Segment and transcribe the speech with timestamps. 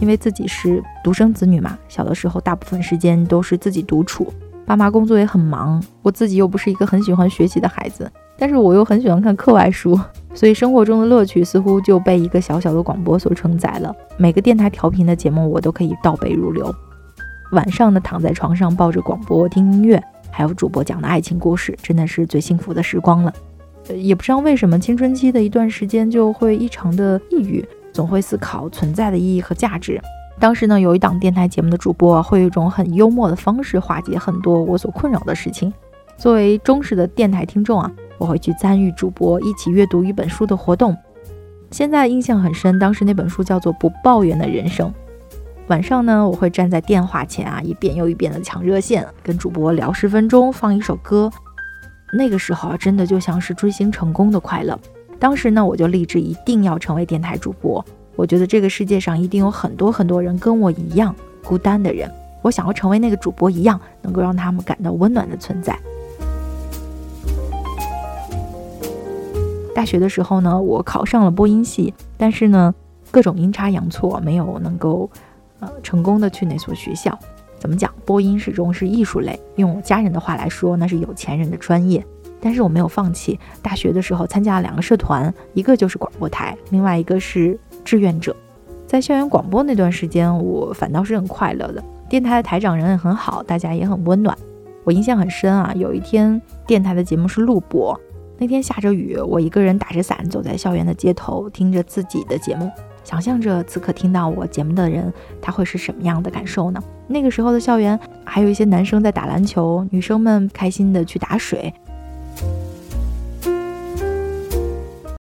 [0.00, 4.32] 因为自己是独生子女嘛，小的时候大部分时间都是自己独处，
[4.66, 9.98] 爸妈工作也很忙，我自己又不是一个很喜欢学习的孩子，但是我又很喜欢看课外书，
[10.34, 13.94] 所以生活中的乐趣似乎就被一个小小的广播所承载了。
[14.18, 16.72] 每个电台调频的节目，我都可以倒背如流。
[17.52, 23.32] 晚上呢，躺在床上抱着广播听音乐，还有主播讲的爱情故事，真的是最幸福的时光了。
[23.94, 27.64] 也不知道为什么，青春期的一段时间就会异常的抑郁。
[27.96, 29.98] 总会思考存在的意义和价值。
[30.38, 35.72] 当时呢，有一档电台节目的主播会用一种很幽默的方式化解很多我所困扰的事情。
[36.18, 40.94] 作为忠实的电台听众啊，我会去参与主播一起阅读一本书的活动。
[41.70, 44.88] 现在印象很深，当时那本书叫做《不抱怨的人生》。
[45.68, 51.30] 晚上呢，我会站在电话前啊，一遍又一遍的抢热线，跟主播聊十分钟，放一首歌。
[52.12, 54.78] 那个时候啊，真的就像是追星成功的快乐。
[55.18, 57.84] 当时呢，我就立志一定要成为电台主播。
[58.14, 62.10] 我觉得这个世界上一定有很多很多人跟我一样孤单的人，
[62.42, 65.78] 我想要成为那个主播一样，能够让他们感到温暖的存在。
[69.74, 72.74] 大学的时候呢，我考上了播音系，但是呢，
[73.10, 75.10] 各种阴差阳错，没有能够
[75.60, 77.18] 呃成功的去那所学校。
[77.58, 77.92] 怎么讲？
[78.04, 82.04] 播音始终是艺术类，用我家人的话来说，那是有钱人的专业。
[82.40, 83.38] 但是我没有放弃。
[83.62, 88.34] 大学的时候参加了两个社团，一个就是广播台，另外一个是志愿者。
[88.86, 91.82] 在校园广播那段时间，我反倒是很快乐的。
[92.08, 94.36] 电台的台长人也很好，大家也很温暖。
[94.84, 98.00] 我印象很深啊，有一天电台的节目是录播，
[98.38, 102.70] 那天下着雨，我一个人打着伞走在校园的街头，听着自己的节目，
[103.02, 106.80] 想象着此刻听到我节目的人他会是什么样的感受呢？
[107.08, 111.74] 那个时候的校园还有一些男生在打篮球，女生们开心的去打水。